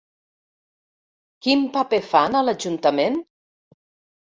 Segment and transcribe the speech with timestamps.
[1.49, 3.25] Quin paper fan a l'Ajuntament?